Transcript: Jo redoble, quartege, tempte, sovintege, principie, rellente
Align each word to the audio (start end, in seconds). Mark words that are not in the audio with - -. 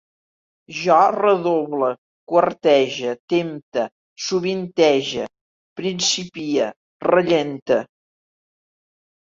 Jo 0.75 0.95
redoble, 1.15 1.89
quartege, 2.31 3.13
tempte, 3.33 3.85
sovintege, 4.29 5.29
principie, 5.83 6.69
rellente 7.11 7.81